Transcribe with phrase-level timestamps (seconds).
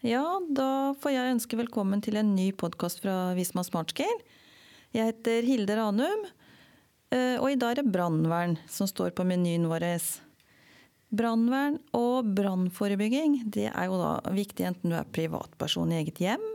[0.00, 4.22] Ja, da får jeg ønske velkommen til en ny podkast fra Visma Smartscale.
[4.96, 6.22] Jeg heter Hilde Ranum,
[7.12, 9.84] eh, og i dag er det brannvern som står på menyen vår.
[11.12, 16.48] Brannvern og brannforebygging det er jo da viktig enten du er privatperson i eget hjem,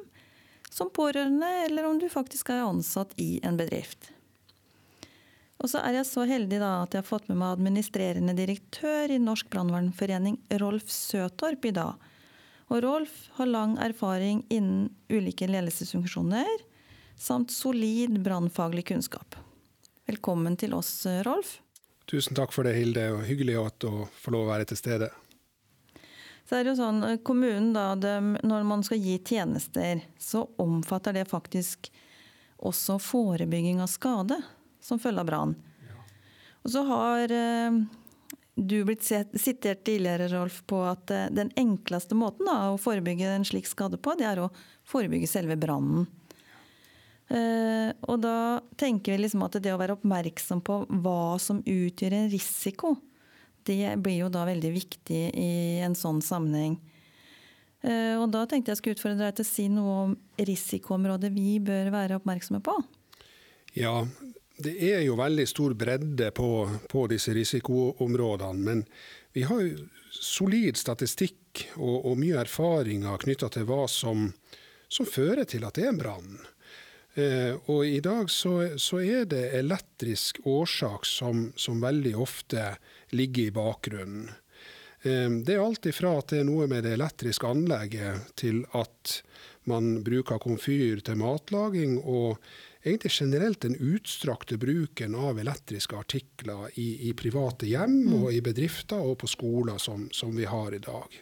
[0.73, 4.09] som pårørende, eller om du faktisk er ansatt i en bedrift.
[5.61, 9.13] Og så er jeg så heldig da at jeg har fått med meg administrerende direktør
[9.13, 12.11] i Norsk brannvernforening, Rolf Søtorp, i dag.
[12.73, 16.63] Og Rolf har lang erfaring innen ulike ledelsesfunksjoner,
[17.17, 19.35] samt solid brannfaglig kunnskap.
[20.05, 21.59] Velkommen til oss, Rolf.
[22.09, 23.05] Tusen takk for det, Hilde.
[23.13, 23.69] og Hyggelig å
[24.17, 25.11] få lov å være til stede.
[26.45, 31.15] Så er det jo sånn, kommunen da, de, Når man skal gi tjenester, så omfatter
[31.17, 31.89] det faktisk
[32.65, 34.37] også forebygging av skade
[34.81, 35.55] som følge av brann.
[35.89, 35.97] Ja.
[36.63, 37.79] Og så har eh,
[38.55, 43.47] du blitt sitert tidligere, Rolf, på at eh, den enkleste måten da, å forebygge en
[43.47, 44.51] slik skade på, det er å
[44.87, 46.07] forebygge selve brannen.
[47.25, 52.13] Uh, og da tenker vi liksom at det å være oppmerksom på hva som utgjør
[52.13, 52.91] en risiko,
[53.65, 56.77] det blir jo da veldig viktig i en sånn sammenheng.
[57.81, 61.57] Uh, og da tenkte jeg skulle utfordre deg til å si noe om risikoområdet vi
[61.65, 62.77] bør være oppmerksomme på.
[63.75, 64.05] Ja,
[64.57, 66.49] det er jo veldig stor bredde på,
[66.89, 68.63] på disse risikoområdene.
[68.63, 68.83] Men
[69.35, 74.29] vi har jo solid statistikk og, og mye erfaringer knytta til hva som,
[74.87, 76.37] som, fører til at det er en brann.
[77.15, 82.73] Eh, og i dag så, så, er det elektrisk årsak som, som veldig ofte
[83.15, 84.29] ligger i bakgrunnen.
[85.03, 89.19] Eh, det er alt ifra at det er noe med det elektriske anlegget, til at
[89.67, 91.99] man bruker komfyr til matlaging.
[92.03, 92.39] og
[92.85, 98.17] egentlig generelt den utstrakte bruken av elektriske artikler i, i private hjem mm.
[98.19, 101.21] og i bedrifter og på skoler som, som, vi har i dag.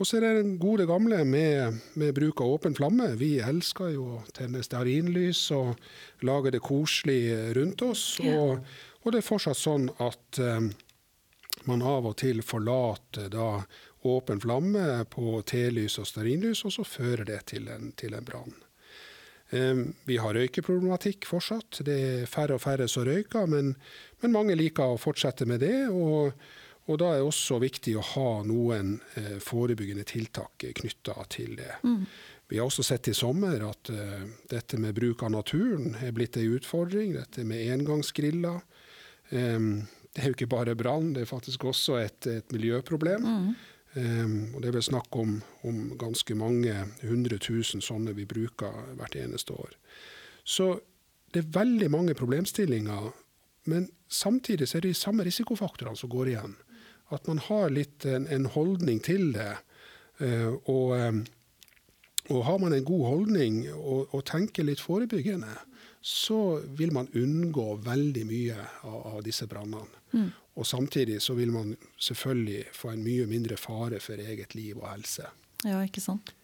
[0.00, 3.10] Og så er det den gode gamle med, med bruk av åpen flamme.
[3.20, 8.06] Vi elsker jo å tenne stearinlys og lage det koselig rundt oss.
[8.24, 8.38] Ja.
[8.40, 8.72] Og,
[9.02, 10.72] og, det er fortsatt sånn at um,
[11.68, 13.60] man av og til forlater da
[14.08, 18.56] åpen flamme på telys og stearinlys, og så fører det til en, til en brann.
[19.52, 21.82] Vi har røykeproblematikk fortsatt.
[21.84, 23.74] Det er færre og færre som røyker, men,
[24.22, 25.90] men mange liker å fortsette med det.
[25.92, 26.32] Og,
[26.86, 31.74] og, da er det også viktig å ha noen eh, forebyggende tiltak knytta til det.
[31.84, 32.06] Mm.
[32.52, 36.36] Vi har også sett i sommer at uh, dette med bruk av naturen er blitt
[36.36, 37.14] en utfordring.
[37.16, 38.58] Dette med engangsgriller.
[39.30, 43.24] Um, det er jo ikke bare brann, det er faktisk også et, et miljøproblem.
[43.24, 43.54] Mm.
[43.94, 46.72] Um, og Det er vel snakk om, om ganske mange
[47.02, 49.74] hundre tusen sånne vi bruker hvert eneste år.
[50.44, 50.78] Så
[51.34, 53.10] det er veldig mange problemstillinger,
[53.68, 56.56] men samtidig så er det de samme risikofaktorene som går igjen.
[57.12, 59.52] At man har litt en, en holdning til det.
[60.20, 61.24] Uh, og, um,
[62.30, 65.52] og, har man en god holdning og, og, tenker litt forebyggende,
[66.00, 68.56] så vil man unngå veldig mye
[68.88, 70.00] av, av disse brannene.
[70.12, 70.30] Mm.
[70.54, 74.90] Og samtidig så vil man selvfølgelig få en mye mindre fare for eget liv og
[74.90, 75.30] helse.
[75.64, 76.34] Ja, ikke sant.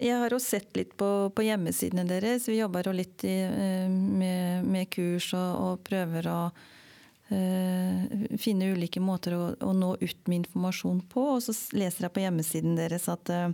[0.00, 2.48] Jeg har også sett litt på, på hjemmesidene deres.
[2.48, 7.98] Vi jobber jo litt i, eh, med, med, kurs og, og prøver å uh,
[8.40, 11.26] finne ulike måter å, å, nå ut med informasjon på.
[11.36, 13.52] Og så leser jeg på hjemmesiden deres at uh,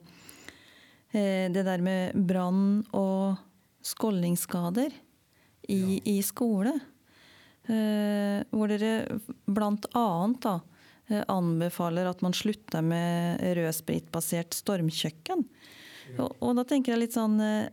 [1.12, 3.42] det der med brann og
[3.86, 4.94] skåldingsskader
[5.66, 6.00] i, ja.
[6.14, 6.76] i skole
[7.66, 10.06] hvor dere bl.a.
[10.42, 10.54] da
[11.10, 15.44] eh, anbefaler at man slutter med rødspritbasert stormkjøkken.
[16.20, 17.68] Og, og, da tenker jeg litt sånn eh,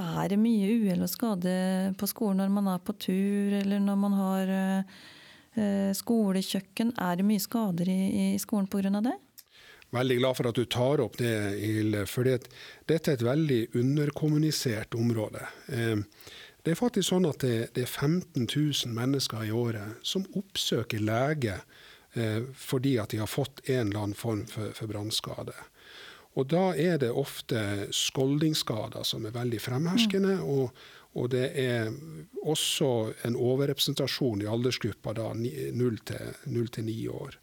[0.00, 1.54] Er det mye uhell og skade
[2.00, 4.52] på skolen når man er på tur, eller når man har
[5.98, 6.94] skolekjøkken?
[7.02, 8.00] Er det mye skader i,
[8.30, 9.02] i skolen pga.
[9.02, 9.18] det?
[9.90, 12.04] Veldig glad for at du tar opp det, Hilde.
[12.06, 15.42] For dette er et veldig underkommunisert område.
[15.74, 15.98] Eh,
[16.62, 21.00] det er faktisk sånn at det, det er 15 000 mennesker i året som oppsøker
[21.00, 21.56] lege
[22.12, 25.56] eh, fordi at de har fått en eller annen form for, for brannskade.
[26.38, 30.36] Og da er det ofte skoldingsskader som er veldig fremherskende.
[30.38, 30.44] Mm.
[30.46, 30.82] Og,
[31.18, 31.90] og, det er
[32.46, 32.90] også
[33.26, 37.40] en overrepresentasjon i aldersgruppa 0 til 9 år.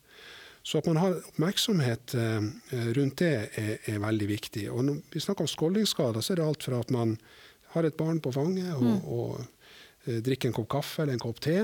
[0.67, 2.47] Så at man har oppmerksomhet eh,
[2.95, 4.65] rundt det er, er veldig viktig.
[4.71, 7.13] Og når vi snakker om skoldingsskader, så er det alt fra at man
[7.73, 9.01] har et barn på fanget og, mm.
[9.05, 11.59] og eh, drikker en kopp kaffe eller en kopp te.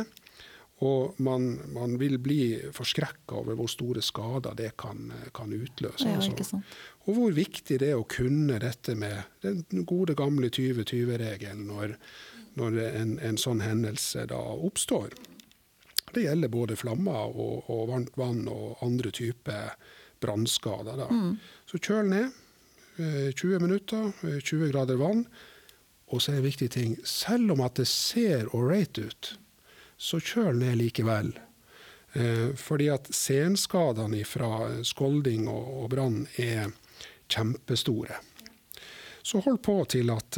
[0.83, 6.09] Og man, man vil bli forskrekka over hvor store skader det kan, kan utløse.
[6.09, 6.59] Ja, altså.
[7.05, 11.95] Og hvor viktig det er å kunne dette med den gode, gamle 20-20-regelen når,
[12.59, 15.13] når en, en, sånn hendelse da oppstår.
[16.13, 19.75] Det gjelder både flammer og, og varmt vann og andre typer
[20.23, 21.05] brannskader.
[21.09, 21.37] Mm.
[21.69, 22.39] Så kjøl ned.
[22.93, 25.23] 20 minutter, 20 grader vann.
[26.13, 29.31] Og så er det en viktig ting, selv om at det ser ålreit ut,
[29.97, 31.31] så kjøl ned likevel.
[32.59, 36.69] Fordi at senskadene fra skolding og brann er
[37.31, 38.19] kjempestore.
[39.23, 40.37] Så hold på til at,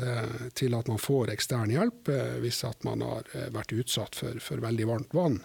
[0.53, 2.11] til at, man får ekstern hjelp
[2.43, 5.39] hvis at man har vært utsatt for, for veldig varmt vann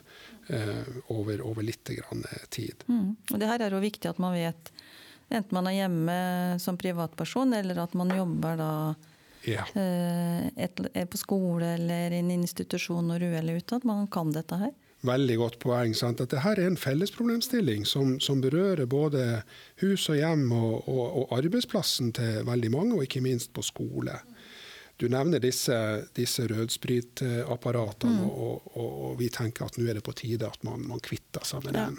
[1.08, 2.84] over, over litt tid.
[2.86, 3.16] Mm.
[3.32, 4.70] Og det her er jo viktig at man vet
[5.30, 6.14] Enten man er hjemme
[6.58, 8.72] som privatperson, eller at man jobber da
[9.48, 9.64] ja.
[9.74, 14.32] Eh, et, på skole eller i en institusjon når du er ute, at man kan
[14.34, 14.72] dette her.
[15.06, 15.94] Veldig godt poeng.
[15.96, 16.20] Sant?
[16.20, 19.42] At dette er en fellesproblemstilling som, som berører både
[19.80, 24.18] hus og hjem og, og, og, arbeidsplassen til veldig mange, og ikke minst på skole.
[25.00, 25.74] Du nevner disse,
[26.12, 28.28] disse rødspritapparatene, mm.
[28.28, 31.64] og, og, vi tenker at nå er det på tide at man, man kvitter seg
[31.64, 31.96] med den.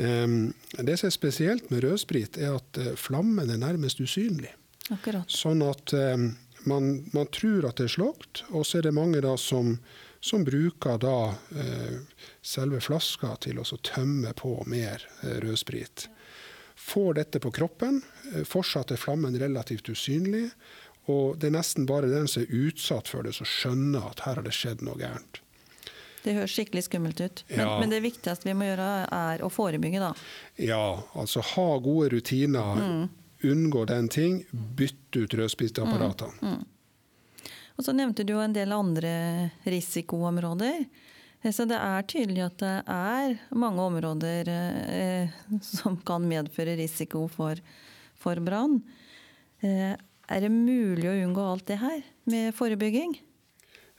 [0.00, 0.36] Um,
[0.76, 4.52] det som er spesielt med rødsprit, er at uh, flammen er nærmest usynlig.
[4.92, 5.32] Akkurat.
[5.32, 6.30] Sånn at um,
[6.68, 9.76] man, man, tror at det er slått, og så er det mange da som,
[10.20, 12.00] som bruker da eh,
[12.42, 16.08] selve flaska til å tømme på mer eh, rødsprit.
[16.80, 18.00] Får dette på kroppen,
[18.48, 20.46] fortsatt er flammen relativt usynlig.
[21.10, 24.40] Og det er nesten bare den som er utsatt for det, som skjønner at her
[24.40, 25.42] har det skjedd noe gærent.
[26.20, 27.44] Det høres skikkelig skummelt ut.
[27.48, 27.76] Men, ja.
[27.80, 30.10] men, det viktigste vi må gjøre, er å forebygge, da.
[30.60, 30.84] Ja,
[31.16, 32.76] altså ha gode rutiner.
[32.76, 33.06] Mm.
[33.42, 34.42] Unngå den ting.
[34.50, 36.32] Bytte ut rødspiseapparatene.
[36.42, 36.58] Mm.
[36.58, 37.50] Mm.
[37.78, 39.12] Og så nevnte du jo en del andre
[39.64, 40.84] risikoområder.
[41.48, 47.60] Så det er tydelig at det er mange områder eh, som kan medføre risiko for,
[48.20, 48.82] for brann.
[49.64, 49.96] Eh,
[50.30, 53.16] er det mulig å unngå alt det her med forebygging?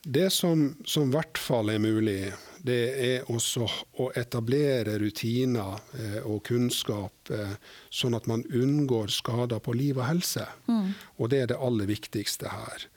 [0.01, 2.31] Det som, som i hvert fall er mulig,
[2.65, 3.65] det er også
[4.01, 7.57] å etablere rutiner eh, og kunnskap, eh,
[7.89, 10.45] sånn at man unngår skader på liv og helse.
[10.69, 10.93] Mm.
[11.17, 12.87] Og det er det aller viktigste her.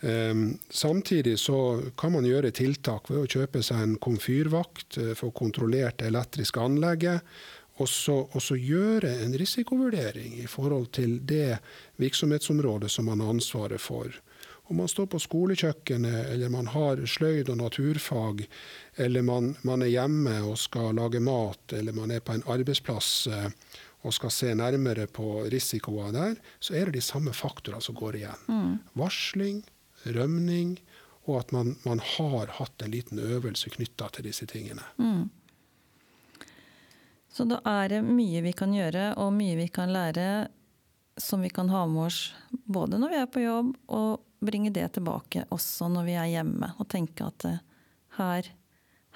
[0.00, 1.58] Um, samtidig så
[2.00, 6.62] kan man gjøre tiltak ved å kjøpe seg en komfyrvakt, for få kontrollert det elektriske
[6.64, 7.20] anlegget,
[7.80, 11.60] og så gjøre en risikovurdering i forhold til det
[12.00, 14.08] virksomhetsområdet som man har ansvaret for.
[14.70, 18.44] Om man står på skolekjøkkenet, eller man har sløyd og naturfag,
[19.02, 23.08] eller man, man, er hjemme og skal lage mat, eller man er på en arbeidsplass
[23.34, 23.48] eh,
[24.06, 28.20] og skal se nærmere på risikoer der, så er det de samme faktorene som går
[28.20, 28.46] igjen.
[28.46, 28.78] Mm.
[29.02, 29.60] Varsling,
[30.06, 30.78] rømning,
[31.26, 34.86] og at man, man, har hatt en liten øvelse knytta til disse tingene.
[35.02, 35.26] Mm.
[37.26, 40.30] Så da er det mye vi kan gjøre, og mye vi kan lære
[41.18, 44.88] som vi kan ha med oss både når vi er på jobb og bringe det
[44.96, 47.62] tilbake også når vi er hjemme, og tenke at eh,
[48.18, 48.50] her,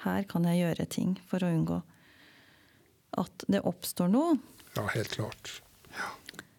[0.05, 1.81] her kan jeg gjøre ting for å unngå
[3.15, 4.37] at det oppstår noe.
[4.75, 5.61] Ja, helt klart.
[5.95, 6.11] Ja.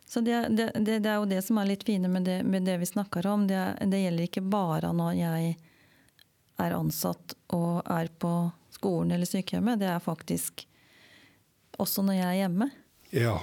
[0.06, 2.68] Så det, det, det, det, er jo det som er litt fine med det, med
[2.80, 3.44] vi snakker om.
[3.50, 5.50] Det, gjelder ikke bare når jeg
[6.56, 8.30] er ansatt og er på
[8.72, 9.82] skolen eller sykehjemmet.
[9.82, 10.64] Det er faktisk
[11.76, 12.70] også når jeg er hjemme.
[13.12, 13.36] Ja.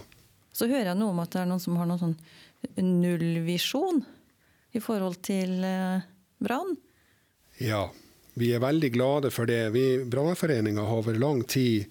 [0.54, 2.18] Så hører jeg noe om at det er noen som har noen sånn
[2.80, 4.02] nullvisjon
[4.74, 6.06] i forhold til eh,
[6.44, 6.75] brann?
[7.62, 7.88] Ja,
[8.34, 9.70] vi er veldig glade for det.
[9.75, 11.86] Vi Brannforeninga har over lang tid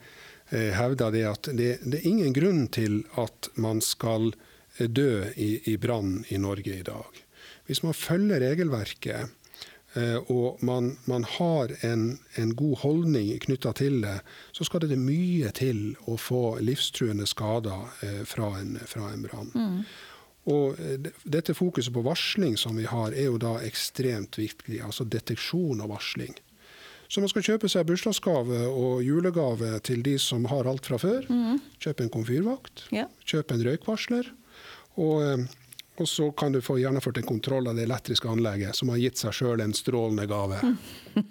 [0.50, 4.32] eh, hevda det at det, det, er ingen grunn til at man skal
[4.78, 7.22] eh, dø i, i brann i Norge i dag.
[7.66, 9.30] Hvis man følger regelverket
[9.94, 14.18] eh, og man, man har en, en, god holdning knytta til det,
[14.50, 17.86] så skal det mye til å få livstruende skader
[18.26, 19.54] fra en, fra en brann.
[19.54, 19.84] Mm.
[20.50, 24.80] Og eh, dette fokuset på varsling som vi har, er jo da ekstremt viktig.
[24.82, 26.34] Altså deteksjon og varsling.
[27.12, 31.26] Så man skal kjøpe seg bursdagsgave og julegave til de som har alt fra før.
[31.28, 31.58] Mm.
[31.82, 33.04] Kjøp en komfyrvakt, ja.
[33.28, 34.30] kjøp en røykvarsler.
[34.96, 35.44] Og, eh,
[35.98, 39.20] og, så kan du få gjennomført en kontroll av det elektriske anlegget, som har gitt
[39.20, 40.62] seg sjøl en strålende gave.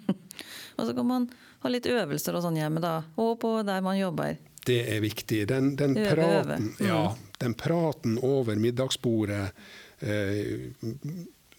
[0.78, 1.28] og så kan man
[1.62, 3.00] ha litt øvelser og sånn hjemme, da.
[3.18, 4.38] Og på der man jobber.
[4.66, 5.44] Det er viktig.
[5.50, 6.72] Den, den praten.
[6.78, 6.86] Mm.
[6.86, 9.48] ja, den praten over middagsbordet
[10.00, 10.68] eh,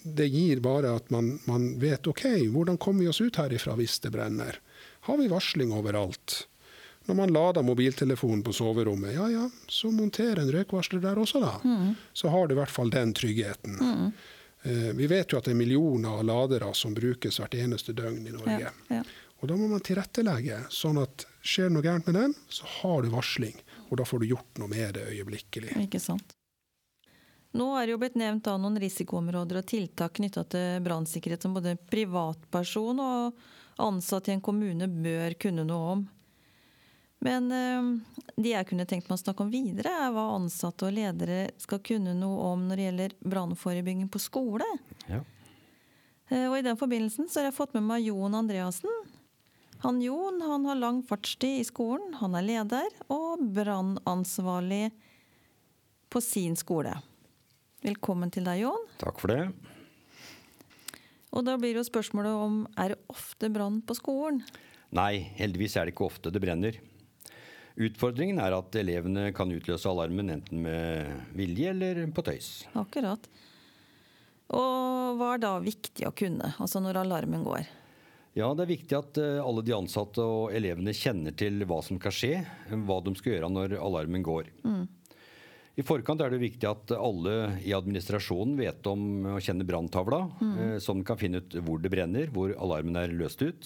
[0.03, 3.99] det gir bare at man, man, vet OK, hvordan kommer vi oss ut herifra hvis
[4.03, 4.59] det brenner?
[5.07, 6.43] Har vi varsling overalt?
[7.05, 11.57] Når man lader mobiltelefonen på soverommet, ja ja, så monter en røykvarsler der også, da.
[11.63, 11.95] Mm.
[12.13, 13.79] Så har du i hvert fall den tryggheten.
[13.79, 14.11] Mm.
[14.63, 18.23] Eh, vi vet jo at det er millioner av ladere som brukes hvert eneste døgn
[18.27, 18.71] i Norge.
[18.71, 19.03] Ja, ja.
[19.43, 23.03] Og da må man tilrettelegge, sånn at skjer det noe gærent med den, så har
[23.03, 23.57] du varsling
[23.93, 25.75] og da får du gjort noe med det øyeblikkelig.
[25.83, 26.33] Ikke sant.
[27.53, 31.75] Nå er det jo blitt nevnt noen risikoområder og tiltak knytta til brannsikkerhet som både
[31.91, 33.43] privatperson og
[33.83, 36.01] ansatt i en kommune bør kunne noe om.
[37.23, 40.97] Men de det jeg kunne tenkt meg å snakke om videre, er hva ansatte og
[40.97, 44.67] ledere skal kunne noe om når det gjelder brannforebygging på skole.
[45.05, 45.21] Ja.
[46.33, 48.89] Eh, Og I den forbindelsen så har jeg fått med meg Jon Andreassen.
[49.83, 52.13] Han Jon han har lang fartstid i skolen.
[52.21, 54.93] Han er leder og brannansvarlig
[56.07, 56.93] på sin skole.
[57.83, 58.85] Velkommen til deg, Jon.
[59.01, 59.49] Takk for det.
[61.35, 64.39] Og Da blir jo spørsmålet om er det ofte brann på skolen?
[64.95, 66.79] Nei, heldigvis er det ikke ofte det brenner.
[67.75, 72.53] Utfordringen er at elevene kan utløse alarmen enten med vilje eller på tøys.
[72.71, 73.27] Akkurat.
[74.47, 77.67] Og hva er da viktig å kunne, altså når alarmen går?
[78.33, 81.99] Ja, det er viktig at eh, alle de ansatte og elevene kjenner til hva som
[82.01, 82.39] kan skje,
[82.87, 84.49] hva de skal gjøre når alarmen går.
[85.73, 87.35] I forkant er det viktig at alle
[87.65, 90.57] i administrasjonen vet om å kjenne branntavla, mm.
[90.81, 93.65] så de kan finne ut hvor det brenner, hvor alarmen er løst ut.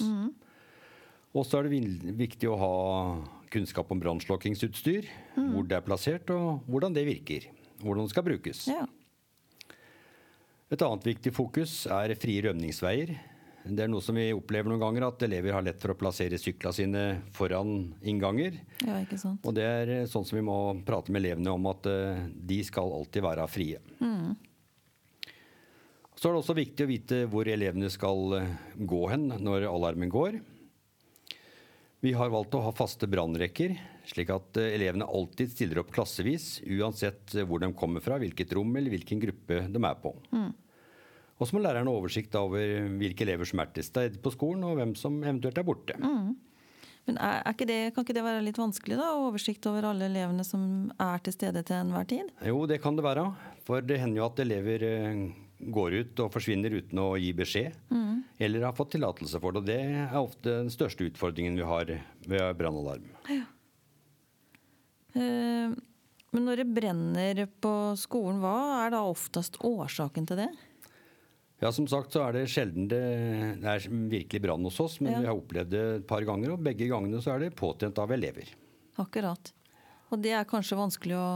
[1.36, 2.72] Og så er det viktig å ha
[3.52, 7.50] kunnskap om brannslokkingsutstyr, hvor det er plassert og hvordan det virker.
[7.84, 8.64] Hvordan det skal brukes.
[8.72, 8.86] Ja.
[10.72, 13.14] Et annet viktig fokus er frie rømningsveier.
[13.68, 16.40] Det er noe som vi opplever noen ganger, at elever har lett for å plassere
[16.40, 17.04] syklene sine
[17.36, 18.60] foran innganger.
[18.86, 19.44] ja, ikke sant.
[19.44, 20.58] Og det er eh, sånn som vi må
[20.88, 23.82] prate med elevene om at eh, de skal alltid være frie.
[26.18, 30.14] Så er det også viktig å vite hvor elevene skal eh, gå hen når alarmen
[30.14, 30.40] går.
[32.06, 33.74] Vi har valgt å ha faste brannrekker,
[34.08, 38.94] slik at elevene alltid stiller opp klassevis, uansett hvor de kommer fra, hvilket rom eller
[38.94, 40.14] hvilken gruppe de er på.
[41.38, 42.64] Og så må læreren ha oversikt over
[42.98, 45.98] hvilke elever som er til stede på skolen, og hvem som eventuelt er borte.
[47.08, 49.12] Men er, er ikke det, kan ikke det være litt vanskelig, da?
[49.22, 50.64] Oversikt over alle elevene som
[51.00, 52.32] er til stede til enhver tid?
[52.44, 53.28] Jo, det kan det være.
[53.68, 55.22] For det hender jo at elever eh,
[55.78, 57.78] går ut og forsvinner uten å gi beskjed.
[58.44, 59.62] Eller har fått tillatelse for det.
[59.62, 61.94] Og det er ofte den største utfordringen vi har
[62.28, 63.08] ved brannalarm.
[65.16, 65.72] Eh,
[66.36, 70.50] Men når det brenner på skolen, hva er da oftest årsaken til det?
[71.60, 73.02] Ja, som sagt så er det sjelden det,
[73.64, 75.20] det er virkelig brann hos oss, men Ja.
[75.24, 78.12] vi har opplevd det et par ganger, og begge gangene så er det påtent av
[78.14, 78.52] elever.
[79.02, 79.54] Akkurat.
[80.12, 81.30] Og det er kanskje vanskelig å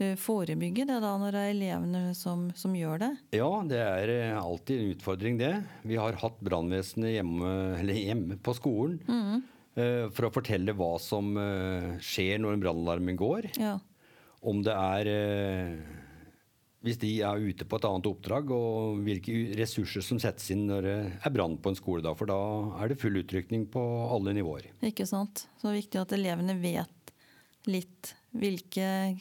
[0.00, 3.10] eh, forebygge det da, når det er elevene som, som gjør det?
[3.40, 5.54] Ja, det er eh, alltid en utfordring, det.
[5.88, 7.52] Vi har hatt brannvesenet hjemme,
[7.88, 10.12] hjemme på skolen mm.
[10.12, 13.48] for å fortelle hva som eh, skjer når brannalarmen går.
[13.56, 13.78] Ja.
[14.44, 16.04] Om det er eh,
[16.86, 20.86] Hvis de er ute på et annet oppdrag, og hvilke ressurser som settes inn når
[20.86, 22.04] det er brann på en skole.
[22.06, 22.38] Da, for da
[22.78, 23.82] er det full utrykning på
[24.14, 24.70] alle nivåer.
[24.86, 25.48] Ikke sant?
[25.58, 27.14] Så det er viktig at elevene vet
[27.68, 29.16] litt hvilke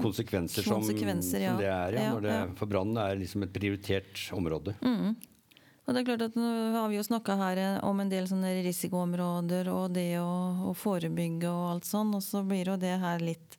[0.00, 1.50] konsekvenser, som, Konsekvenser, ja.
[1.54, 1.98] som det er.
[1.98, 2.38] Ja, Ja, det.
[2.50, 2.54] Mm.
[2.60, 4.76] For brann er liksom et prioritert område.
[5.90, 8.28] Og det er klart at Nå har vi jo snakka her eh, om en del
[8.30, 12.94] sånne risikoområder og det å, å forebygge og alt sånn, og så blir jo det
[13.02, 13.56] her litt,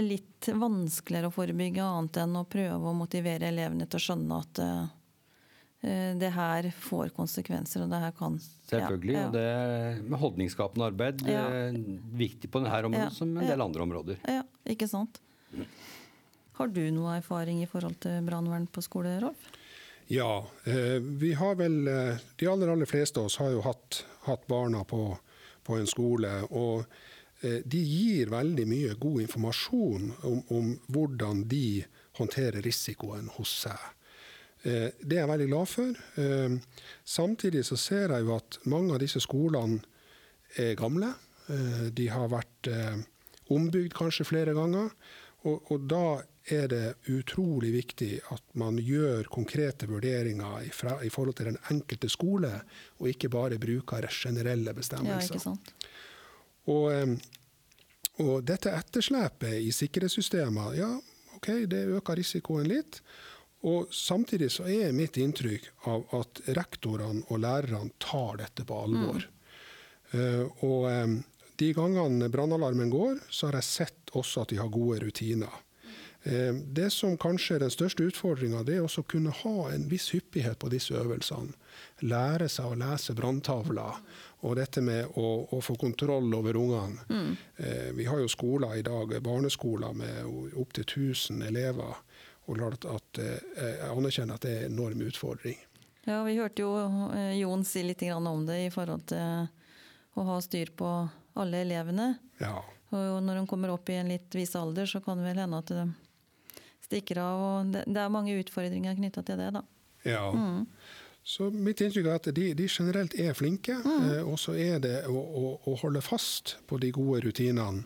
[0.00, 4.60] litt vanskeligere å forebygge, annet enn å prøve å motivere elevene til å skjønne at
[4.64, 4.84] eh,
[5.84, 8.38] eh, det her får konsekvenser, og det her kan
[8.72, 9.12] Selvfølgelig.
[9.18, 11.42] Ja, Og det er med holdningsskapende arbeid Ja.
[11.52, 11.76] er
[12.16, 14.16] viktig på dette området Ja, som en del andre områder.
[14.26, 15.20] ja, ikke sant?
[16.56, 19.50] Har du noe erfaring i forhold til brannvern på skole, Rolf?
[20.08, 24.46] Ja, eh, vi har vel De aller, aller fleste av oss har jo hatt, hatt
[24.48, 25.18] barna på,
[25.64, 26.32] på en skole.
[26.50, 26.84] Og
[27.42, 31.84] de gir veldig mye god informasjon om, om hvordan de
[32.18, 33.78] håndterer risikoen hos seg.
[34.64, 36.02] Eh, Det er jeg veldig glad for.
[36.22, 36.58] Eh,
[37.04, 39.80] Samtidig så ser jeg jo at mange av disse skolene
[40.56, 41.14] er gamle.
[41.48, 43.00] Eh, De har vært eh,
[43.50, 44.92] ombygd kanskje flere ganger.
[45.44, 46.04] Og, og da
[46.52, 51.58] er det utrolig viktig at man gjør konkrete vurderinger i, fra, i forhold til den
[51.70, 52.50] enkelte skole,
[52.98, 55.34] og ikke bare bruker generelle Ja, bestemmelser.
[55.34, 55.72] ikke sant?
[56.70, 57.16] Og, eh,
[58.20, 60.90] og dette etterslepet i sikkerhetssystemer, ja,
[61.36, 63.00] OK, det øker risikoen litt.
[63.62, 69.22] Og samtidig så er mitt inntrykk av at rektorene og lærerne tar dette på alvor.
[70.12, 71.20] Eh, og um,
[71.62, 75.62] de gangene brannalarmen går, så har jeg sett også at de har gode rutiner.
[76.22, 79.88] Eh, Det som kanskje er den største utfordringa, det er også å kunne ha en
[79.90, 81.54] viss hyppighet på disse øvelsene.
[82.02, 84.02] Lære seg å lese branntavler.
[84.42, 87.04] Og dette med å, å få kontroll over ungene.
[87.08, 87.36] Mm.
[87.94, 91.94] Vi har jo skoler i dag, barneskoler med opptil 1000 elever.
[92.50, 95.60] Og klart at eh, jeg anerkjenner at det er en enorm utfordring.
[96.08, 96.72] Ja, vi hørte jo
[97.14, 99.46] eh, Jon si litt om det i forhold til
[100.18, 100.88] å ha styr på
[101.38, 102.16] alle elevene.
[102.42, 102.58] Ja.
[102.92, 105.60] Og når de kommer opp i en litt viss alder, så kan det vel hende
[105.62, 105.86] at de
[106.92, 107.44] stikker av.
[107.48, 109.64] Og det, det er mange utfordringer knytta til det, da.
[110.06, 110.28] Ja.
[111.22, 113.76] Så mitt inntrykk er at de, de generelt er flinke.
[113.78, 114.06] Mm.
[114.10, 117.84] Eh, og så er det å, å, å, holde fast på de gode rutinene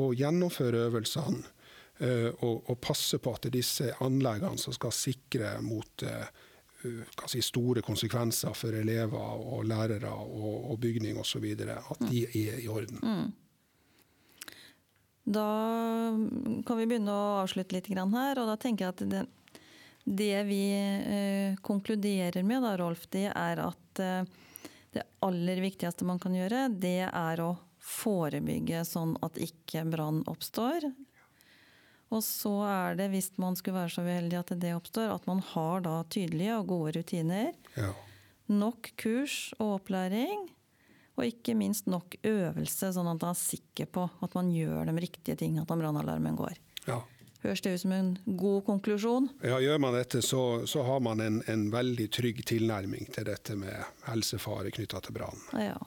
[0.00, 1.42] og gjennomføre øvelsene.
[2.00, 6.30] Eh, og, og, passe på at disse anleggene som skal sikre mot eh,
[7.28, 12.68] si, store konsekvenser for elever og lærere og, og bygning osv., at de er i
[12.72, 13.02] orden.
[13.04, 13.28] Mm.
[15.30, 15.46] Da
[16.66, 18.38] kan vi begynne å avslutte litt her.
[18.38, 19.24] og da tenker jeg at det,
[20.04, 24.24] det vi eh, konkluderer med, da, Rolf, det er at eh,
[24.90, 30.90] det aller viktigste man kan gjøre, det er å forebygge sånn at ikke brann oppstår.
[32.10, 35.42] Og så er det, hvis man skulle være så uheldig at det oppstår, at man
[35.52, 37.52] har da tydelige og gode rutiner.
[37.76, 37.92] Ja.
[38.50, 40.48] Nok kurs og opplæring.
[41.18, 44.94] Og ikke minst nok øvelse, sånn at man er sikker på at man gjør de
[45.02, 46.60] riktige tingene at brannalarmen går.
[46.86, 47.00] Ja.
[47.40, 49.30] Høres det ut som en god konklusjon?
[49.40, 53.56] Ja, Gjør man dette, så, så har man en, en, veldig trygg tilnærming til dette
[53.56, 53.72] med
[54.04, 55.40] helsefare knytta til brann.
[55.56, 55.78] Ja.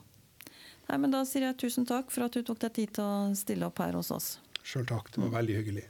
[0.88, 3.36] Nei, men Da sier jeg tusen takk for at du tok deg tid til å
[3.38, 4.32] stille opp her hos oss.
[4.66, 5.36] Sjøl takk, det var mm.
[5.38, 5.84] veldig hyggelig.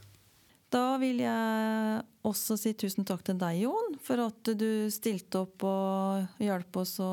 [0.74, 5.64] Da vil jeg også si tusen takk til deg, Jon, for at du stilte opp
[5.64, 7.12] og hjalp oss å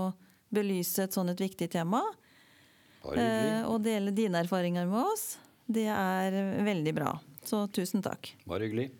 [0.54, 2.04] belyse et sånn et viktig tema.
[3.16, 5.38] Eh, og dele dine erfaringer med oss.
[5.66, 7.16] Det er veldig bra.
[7.48, 8.34] Så tusen takk.
[8.46, 8.92] Bare hyggelig.